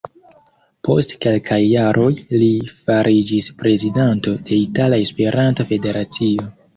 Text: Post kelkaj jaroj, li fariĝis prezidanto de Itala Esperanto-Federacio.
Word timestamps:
Post 0.87 1.11
kelkaj 1.25 1.57
jaroj, 1.63 2.07
li 2.43 2.47
fariĝis 2.87 3.49
prezidanto 3.59 4.33
de 4.49 4.57
Itala 4.61 4.99
Esperanto-Federacio. 5.05 6.49